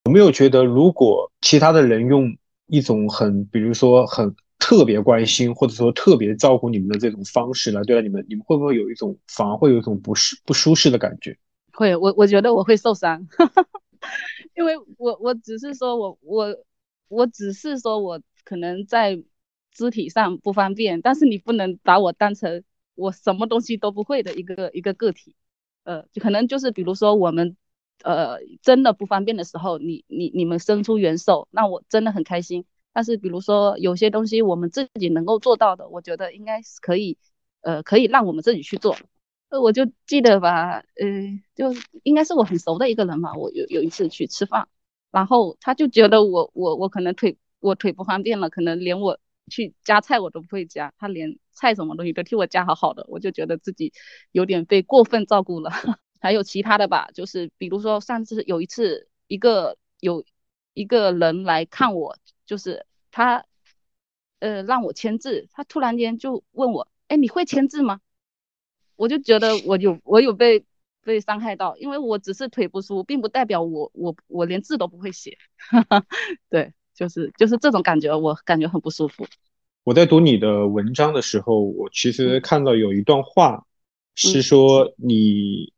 [0.06, 11.38] 有没有觉得，如果其他的人用一种很，比如说很特别关心，或者说特别照顾你们的这种方式来对待你们，你们会不会有一种反而会有一种不适不舒适的感觉？
[11.72, 13.26] 会，我我觉得我会受伤，
[14.54, 16.56] 因为我我只是说我我
[17.08, 19.22] 我只是说我可能在
[19.72, 22.64] 肢体上不方便，但是你不能把我当成
[22.94, 25.34] 我什么东西都不会的一个一个个体，
[25.84, 27.56] 呃，就可能就是比如说我们。
[28.02, 32.66] 呃，真的不方便的时候，你你你们伸出援手，那我真的很开心。
[32.92, 37.16] 但是比如说有些东西我们自己能够做到的，我觉得应该是可以，
[37.62, 38.96] 呃，可以让我们自己去做。
[39.50, 41.06] 呃，我就记得吧，呃，
[41.54, 43.34] 就应该是我很熟的一个人嘛。
[43.34, 44.68] 我有有一次去吃饭，
[45.10, 53.92] 然后他就觉得我我我可能腿我腿不方便了，可能连我去夹菜我都不会夹，他连菜什么东西都替我夹好好的，我就觉得自己
[54.32, 55.70] 有点被过分照顾了。
[56.20, 60.24] 还有其他的吧，就是比如说上次有一次，一个有
[60.72, 63.44] 一个人来看我，就是他，
[64.38, 68.00] 呃，让我签字，他突然间就问我，哎，你会签字吗？
[68.96, 70.64] 我就觉得我有我有被
[71.02, 75.36] 被伤害到，因为我只是腿不舒服，并不代表我我我连字都不会写，
[76.50, 79.26] 对，就是就是这种感觉，我感觉很不舒服。
[79.84, 83.66] 我在读你的文章的时候，我其实看到有一段话，
[84.14, 85.72] 是说你。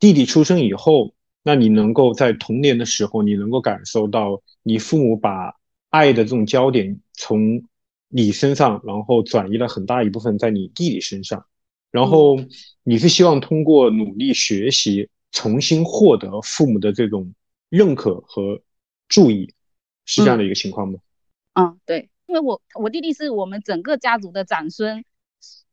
[0.00, 5.54] 弟弟出生以后，那你能够在童年的时候，你能够感受到你父母把
[5.88, 7.62] 爱的这种焦点从
[8.08, 11.46] 你身上，然后转移了很大一部分在你弟弟身上，
[11.94, 12.36] 然后
[12.82, 17.32] 你是希望通过努力学习，重新获得父母的这种
[17.68, 18.60] 认可和
[19.06, 19.54] 注意，
[20.04, 20.98] 是这样的一个情况吗？
[21.52, 25.04] 嗯，对，因为我我弟弟是我们整个家族的长孙。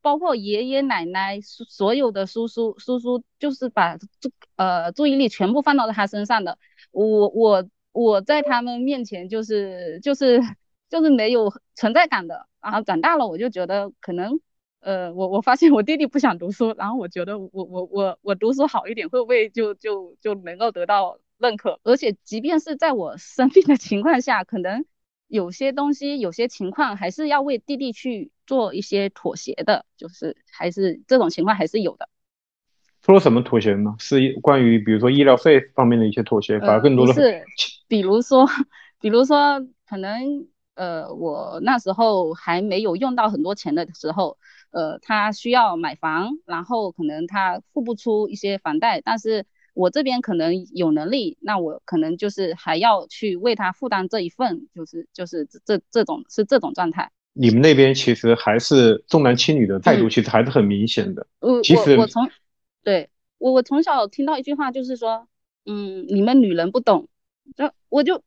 [0.03, 6.57] 包括爷爷奶奶，所有的叔叔叔叔，就是把注呃注意力全部放到他身上的。
[6.91, 10.39] 我我我在他们面前就是就是
[10.89, 12.47] 就是没有存在感的。
[12.61, 14.39] 然后长大了，我就觉得可能
[14.81, 21.79] 呃我我发现我弟弟不想读书，然后我觉得我我我我读书好一点，会不会就就就能够得到认可？
[21.83, 24.85] 而且即便是在我生病的情况下，可能
[25.27, 28.31] 有些东西有些情况还是要为弟弟去。
[28.47, 32.09] 做一些妥协的，就是还是这种情况还是有的。
[33.01, 33.95] 做了什么妥协呢？
[33.97, 37.45] 是关于比如说医疗费方面的一些妥协，反而更多的是，
[37.87, 38.45] 比如说，
[38.99, 44.37] 比如说可能呃，我那时候还没有用到很多钱的时候，
[44.71, 57.11] 呃，他需要买房，然后可能他付不出一些房贷，但是我这边可能有能力，那我可能就是还要去为他负担这一份，就是就是这这种是这种状态。
[57.33, 61.25] 你们那边其实还是重男轻女的态度，其实还是很明显的。
[61.39, 62.29] 我我我从，
[62.83, 65.27] 对我我从小听到一句话，就是说，
[65.65, 67.07] 嗯，你们女人不懂。
[67.55, 68.21] 就我就，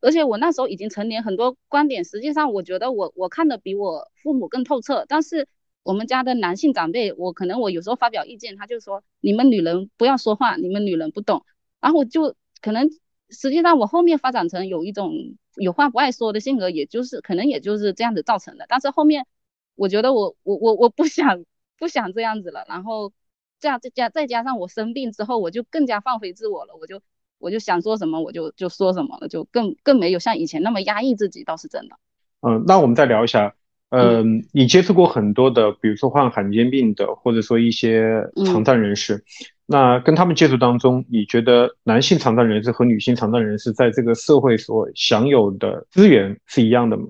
[0.00, 5.06] 而且我那时候已经成年，很多观点，实际上我觉得我我看的比我父母更透彻。
[5.08, 5.48] 但是
[5.82, 11.44] 我们家的男性长辈，我可能我有时候发表意见，他就说你们女人不要说话，你们女人不懂。
[11.80, 12.88] 然后我就可能，
[13.28, 15.12] 实际上我后面发展成有一种。
[15.56, 18.66] 有话不爱说的性格，也就是可能也就是这样子造成的。
[18.68, 19.26] 但是后面，
[19.74, 21.44] 我觉得我我我我不想
[21.76, 22.64] 不想这样子了。
[22.68, 23.12] 然后，
[23.58, 26.76] 这样再加再加上我生病之后，我就更加放飞自我了。
[26.80, 27.02] 我就
[27.38, 31.96] 我就想说什么我就就说什么了，就更更没有像以前那么压抑自己，倒是真的。
[32.42, 33.56] 嗯，那我们再聊一下。
[33.90, 39.24] 嗯，你接触过很多的，比如说患罕见病的，或者说一些残障人士。
[39.66, 47.08] 那跟他们接触当中，你觉得男性残障人士和女性残障人士在这个社会所享有的资源是一样的吗？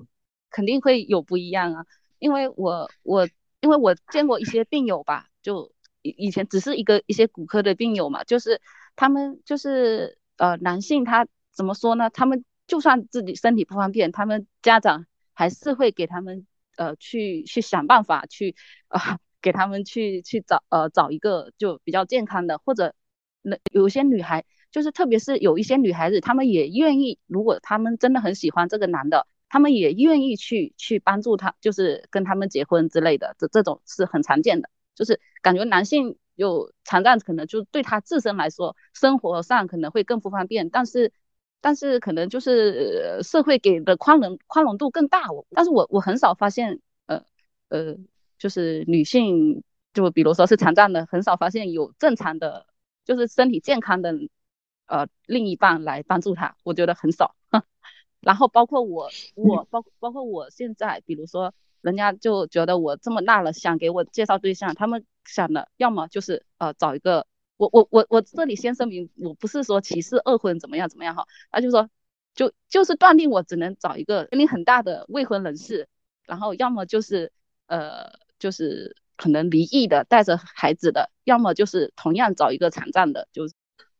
[0.49, 1.85] 肯定会有不一样啊，
[2.19, 3.27] 因为我我
[3.61, 8.59] 因为我见过一些病友吧，就以以前只是一个一些骨科的病友嘛，就是
[8.95, 12.09] 他们就是呃男性他怎么说呢？
[12.09, 16.45] 他们就算自己身体不方便，他们家长还是会给他们
[16.81, 18.55] 呃去去想办法去
[18.87, 19.19] 啊。
[19.43, 22.93] 给他们去去找呃找一个就比较健康的，或者
[23.41, 34.69] 那有些女孩就是特别是有一些女孩子，她们也愿意，如果她们真的很喜欢这个男的，她们也愿意去去帮助他，就是跟他们结婚之类的，这这种是很常见的。
[34.93, 41.11] 就是感觉男性有残障，可能就对他自身来说，生活上可能会更不方便，但是
[41.61, 45.31] 但是可能就是社会给的宽容宽容度更大。
[45.31, 47.23] 我但是我我很少发现，呃
[47.69, 47.97] 呃，
[48.37, 52.65] 就是女性，就比如说是残障的，很少发现有正常的，
[53.05, 54.13] 就是身体健康的，
[54.87, 57.35] 呃，另一半来帮助她，我觉得很少。
[58.19, 67.27] 然后包括我，我包包括我现在，比如说人家就觉得我这么大了，想给我介绍对象，他们想的要么就是呃找一个。
[67.61, 71.87] 我我我我这里先声明，我不是说歧视二婚怎么样怎么样哈，他就说
[72.33, 75.87] 就就是断定我只能找一个年龄很大的未婚人士，
[76.25, 77.31] 然后要么就是
[77.67, 83.53] 呃就是可能离异的带着孩子的，要么就是同样找一个残障的，就是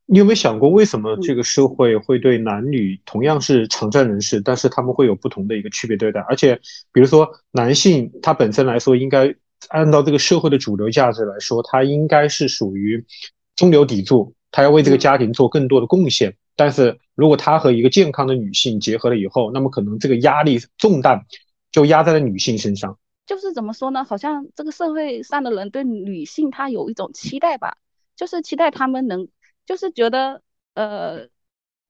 [0.07, 6.19] 你有没有想过为什么这个社会会对男女同样是残障人士，但是他们会有不同的一个区别对待？
[6.21, 6.59] 而且
[6.91, 9.35] 比如说男性他本身来说，应该
[9.69, 13.05] 按照这个社会的主流价值来说，他应该是属于。
[13.61, 16.35] 中流砥柱，他要为这个家庭做更多的贡献。
[16.55, 21.27] 但是如果他和一个健康的女性结合了以后，那么可能这个压力重担
[21.71, 22.97] 就压在了女性身上。
[23.27, 24.03] 就是怎么说呢？
[24.03, 27.77] 好像这个社会上的人对女性她有一种期待吧，
[28.15, 29.27] 就是期待她们能，
[29.67, 30.41] 就是觉得
[30.73, 31.27] 呃，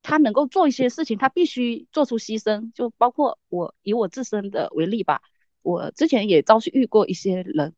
[0.04, 2.74] 她能够做一些事情，她必须做出牺牲。
[2.76, 5.22] 就包括我以我自身的为例吧，
[5.62, 7.74] 我之前也遭遇过一些人，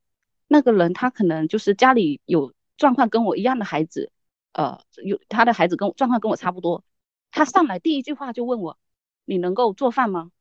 [0.48, 2.52] 那个人他可能就是家里有。
[2.78, 4.12] 状况跟我一样的孩子，
[4.54, 6.84] 呃，有他的孩子跟状况跟我差不多。
[7.32, 8.78] 他上来第一句话就问我
[9.26, 10.32] ：“你能够做饭吗？”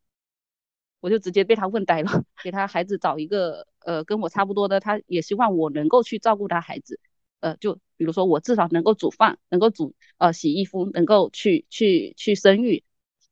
[1.00, 2.24] 我就直接被他问呆了。
[2.44, 7.00] 给他孩子找一个呃跟我差不多的，他也希望我能够去照顾他孩子。
[7.40, 12.84] 呃，就比如说我至少能够煮饭，能够煮呃洗衣服，能够去去去生育。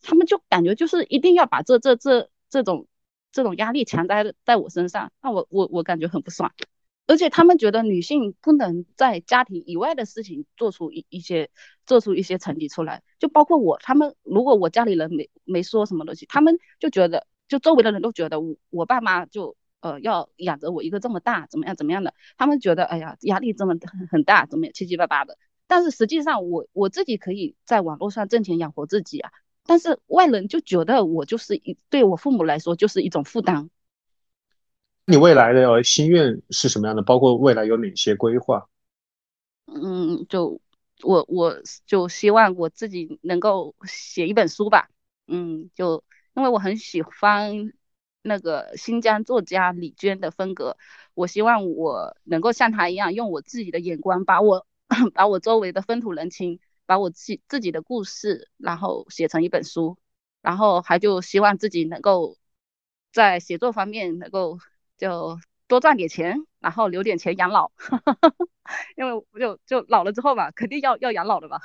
[0.02, 2.88] 他们就感觉就是一定要把这这这这种
[3.30, 6.52] 这种压力强在在我身上，那我我我感觉很不爽。
[7.06, 11.50] 而且他们觉得女性不能在家庭以外的事情做出一一些
[11.84, 25.36] 做出一些成绩出来，就包括我，他们如果我家里人没没说什么东西，他们就觉得，就周围的人都觉得我我爸妈就呃要养着我一个这么大，怎么样怎么样的，他们觉得哎呀压力这么很很大，怎么样七七八八的。
[25.66, 29.32] 但是实际上我我自己可以在网络上挣钱养活自己啊，
[29.66, 33.68] 但是外人就觉得我就是一对我父母来说就是一种负担。
[35.06, 37.02] 你未来的心愿是什么样的？
[37.02, 38.68] 包括未来有哪些规划？
[39.66, 40.60] 嗯，就
[41.02, 44.88] 我我就希望我自己能够写一本书吧。
[45.26, 47.72] 嗯，就因为我很喜欢
[48.22, 50.76] 那个新疆作家李娟的风格，
[51.14, 54.66] 我希望我能够像她一样，用我自己的眼光，把我
[55.14, 59.98] 把我周围的风土人情，把我自自己的故事，然后写成一本书，
[60.40, 62.36] 然后还就希望自己能够
[63.12, 64.58] 在写作方面能够。
[65.00, 67.72] 就多赚点钱，然后留点钱养老，
[68.96, 71.58] 因为就就老了之后嘛，肯定要要养老的吧。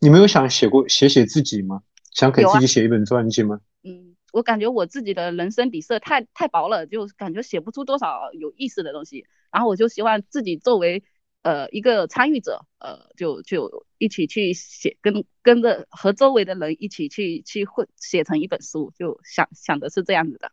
[0.00, 1.82] 你没有想写过写写自己吗？
[2.10, 3.60] 想给自己写一本传记吗？
[3.84, 9.26] 嗯，我感觉我自己的人生底色太太薄了，就感觉写不出多少有意思的东西。
[9.52, 11.04] 然后我就希望自己作为
[11.42, 20.50] 呃一个参与者，呃，就就一起去写，跟跟着和周围的人一起去去会写成一本书，就想想的是这样子的。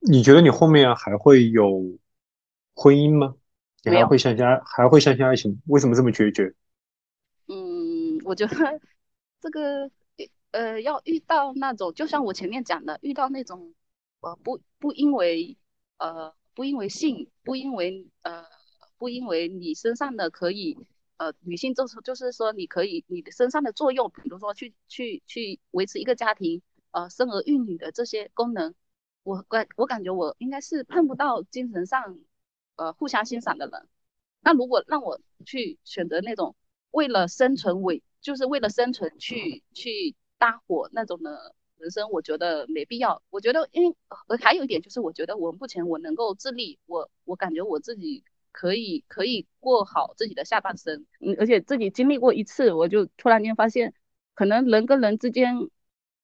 [0.00, 1.98] 你觉得你后面还会有
[2.74, 3.36] 婚姻吗？
[3.84, 5.60] 你还会相信爱，还会相信爱情？
[5.66, 6.54] 为什么这么决绝？
[7.48, 8.80] 嗯，我觉得
[9.40, 9.90] 这个
[10.52, 13.74] 呃，要遇到那种，就像我前面讲的，遇到那种
[14.20, 15.58] 呃，不不因为
[15.98, 18.44] 呃，不因为性，不因为呃，
[18.96, 20.78] 不因为你身上的可以
[21.18, 28.74] 呃，女性就是就是说你可以你的身上的作用，比如说去去去维持一个家庭，呃，生儿育女的这些功能。
[29.22, 32.18] 我感我感觉我应该是碰不到精神上，
[32.76, 33.88] 呃，互相欣赏的人。
[34.40, 36.56] 那如果让我去选择那种
[36.90, 43.22] 为了生存为，就是为了生存去去搭伙那种的人生，我觉得没必要。
[43.30, 43.94] 我觉得，因为
[44.38, 51.04] 还有一点就是，我觉得我目前我能够自立，我我感觉我自己可以可以过好自己的下半生。
[51.20, 53.92] 嗯，而且自己经历过一次，我就突然间发现，
[54.34, 55.54] 可能人跟人之间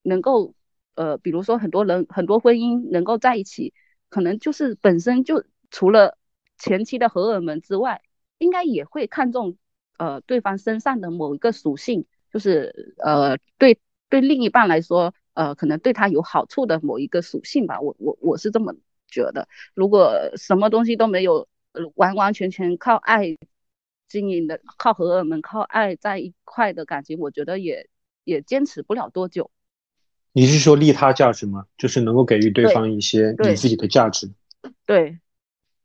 [0.02, 0.54] 能够。
[0.96, 3.72] 呃，比如说很多人很多婚姻能够在一起，
[4.08, 6.18] 可能就是本身就除了
[6.58, 8.02] 前期的荷尔蒙之外，
[8.38, 9.56] 应该也会看重
[9.98, 13.78] 呃对方身上的某一个属性，就是呃对
[14.08, 17.80] 对另一半来说，呃可能对他有好处的某一个属性吧。
[17.80, 18.74] 我我我是这么
[19.08, 19.48] 觉得。
[19.74, 21.46] 如果什么东西都没有，
[21.94, 23.36] 完完全全靠爱
[24.08, 27.88] 经营的，靠荷尔蒙靠爱在一块的感情，我觉得也
[28.24, 29.50] 也坚持不了多久。
[30.36, 31.64] 你是说利他价值吗？
[31.78, 34.30] 就是能够给予对方一些你自己的价值。
[34.84, 35.18] 对，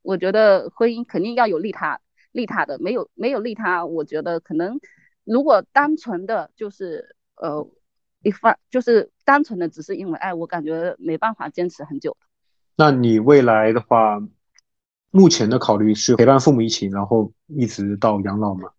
[0.02, 2.02] 我觉得婚姻肯定要有利他，
[2.34, 4.82] 利他的没有没有利他，我觉得可能
[5.24, 7.66] 如果单纯的就是呃
[8.24, 12.18] 一方就是单纯的只是因为爱，我感觉没办法坚持很久。
[12.76, 14.22] 那你未来的话，
[15.12, 18.70] 目前的考虑是陪伴父母一起，然后一直到养老吗？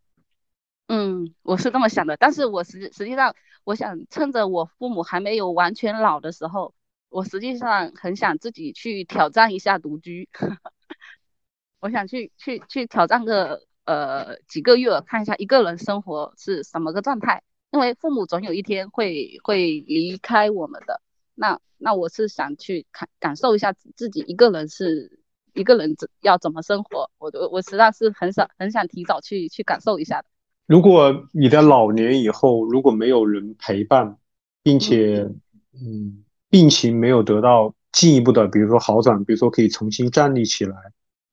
[0.94, 3.34] 嗯，我是这么想的，但是我实实际上，
[3.64, 6.74] 我想趁着我父母还没有完全老的时候，
[7.08, 10.28] 我实际上很想自己去挑战一下独居，
[11.80, 21.00] 我想去去去挑战个呃几个月，看一下一个人生活是什么个状态，因为父母总有一天会会离开我们的，
[21.34, 25.22] 那那我是想去看感受一下自己一个人是
[25.54, 30.28] 一个人怎要怎么生活，我我我实在是很想很想提早去去感受一下的。
[30.72, 34.16] 如果你的老年以后如果没有人陪伴，
[34.62, 35.28] 并且，
[35.74, 40.74] 嗯，病情没有得到进一步的，比如说好转，比如说可以重新站立起来，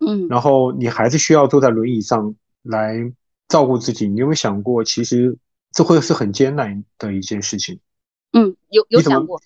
[0.05, 3.13] 嗯，然后你还是需要坐在轮椅上来
[3.47, 5.37] 照顾自己，你有没有想过，其实
[5.71, 7.79] 这会是很艰难的一件事情？
[8.33, 9.41] 嗯，有有想过，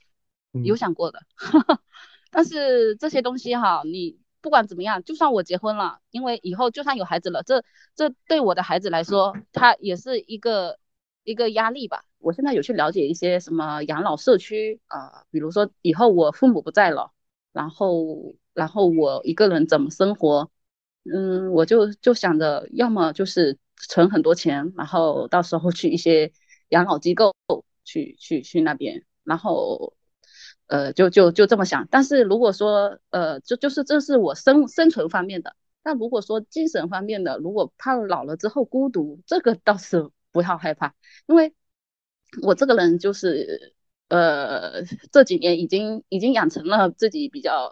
[0.64, 1.20] 有想过的，
[2.32, 4.18] 但是这些东西哈，你。
[4.44, 7.64] 不管怎么样，就算我结婚了，因为以后就算有孩子了，这
[7.96, 10.78] 这对我的孩子来说，他也是一个
[11.24, 12.04] 一个压力吧。
[12.20, 17.14] 我现在有去了解一些什么养老社区啊，比如说以后我父母不在了，
[17.54, 20.52] 然后然后我一个人怎么生活？
[21.06, 26.34] 嗯，我就就想着，要么就是存很多钱，然后到时候去一些
[26.68, 27.34] 养老机构
[27.86, 29.94] 去去去那边，然后。
[30.68, 40.96] 呃，就就就这么想，但是如果说，呃，就就是这是我生生存方面的，但如果说精神方面的，如果怕老了之后孤独，这个倒是不要害怕，
[41.28, 41.54] 因为
[42.42, 43.74] 我这个人就是，
[44.08, 47.70] 呃，这几年已经已经养成了自己比较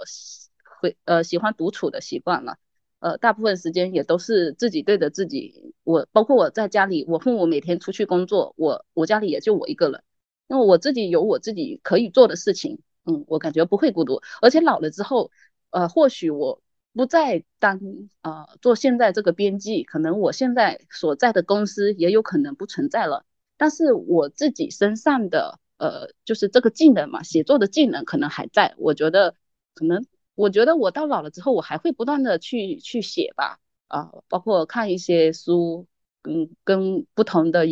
[0.82, 2.58] 会呃喜欢独处的习惯了，
[3.00, 10.04] 呃，大部分时间也都是自己对着自己，我包括我在家里，我父母每天出去工作，我我家里也就我一个人。
[10.52, 15.32] 因为我自己有我自己可以做的事情，嗯，我感觉不会孤独，而且老了之后，
[15.70, 17.80] 呃，或许我不再当
[18.22, 23.24] 呃做现在这个编辑，可能我现在所在的公司也有可能不存在了，
[23.56, 29.38] 但是我自己身上的呃就是这个技能嘛，写作的技能可能还在，我觉得
[29.74, 35.88] 可能我觉得我到老了之后，我还会不断的去去写吧，啊，包括看一些书，
[36.24, 37.66] 嗯，跟不同的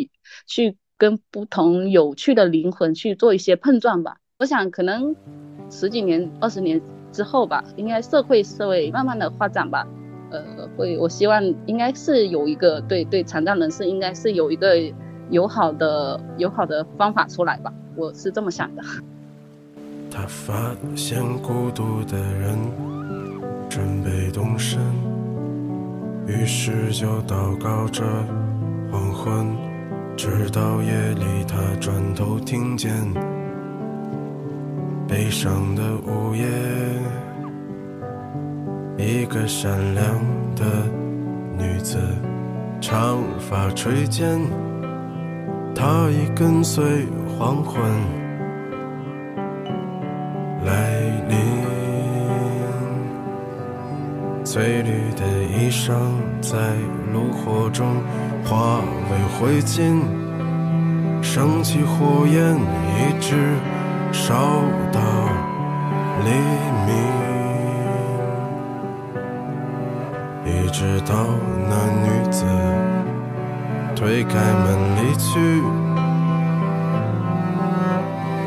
[0.48, 0.78] 去。
[1.00, 4.18] 跟不同有趣的灵魂去做一些碰撞吧。
[4.38, 5.16] 我想可能
[5.72, 6.80] 十几年、二十年
[7.12, 9.88] 之后吧，应该社会社会慢慢的发展吧。
[10.30, 10.44] 呃，
[10.78, 14.76] 会我希望应该是有一个对对残障人士应该是有一个
[15.30, 17.74] 友好的友好的方法出来吧。
[17.96, 18.84] 我是这么想的。
[20.12, 22.58] 他发现孤独的人
[23.70, 24.80] 准备动身，
[26.28, 28.04] 于是就祷告着
[28.92, 29.69] 黄昏。
[30.20, 32.92] 直到夜里，他转头听见
[35.08, 36.46] 悲伤的午夜，
[38.98, 40.04] 一个善良
[40.58, 40.66] 的
[41.58, 41.98] 女子，
[42.82, 44.38] 长发垂肩，
[45.74, 46.84] 她已跟随
[47.30, 47.82] 黄昏
[50.66, 51.00] 来
[51.30, 51.38] 临，
[54.44, 55.94] 翠绿的衣裳
[56.42, 56.58] 在
[57.14, 57.88] 炉火中。
[58.50, 58.82] 化
[59.12, 60.02] 为灰烬，
[61.22, 63.54] 升起火焰，一直
[64.12, 64.34] 烧
[64.92, 65.00] 到
[66.26, 66.32] 黎
[66.88, 66.90] 明，
[70.46, 71.14] 一直到
[71.70, 72.44] 那女子
[73.96, 74.66] 推开门
[74.98, 75.30] 离去。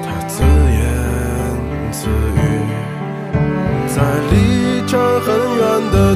[0.03, 0.82] 她自言
[1.92, 2.42] 自语，
[3.86, 5.30] 在离这儿很
[5.61, 6.11] 远的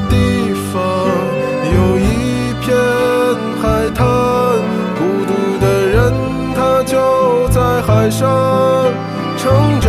[7.86, 8.26] 海上
[9.38, 9.85] 撑着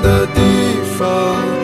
[0.00, 0.40] 的地
[0.96, 1.61] 方，